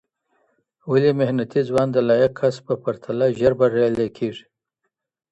[0.91, 4.45] ولي محنتي ځوان د لایق کس په پرتله ژر بریالی کېږي؟